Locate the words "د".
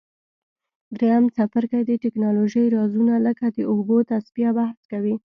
1.85-1.91, 3.57-3.59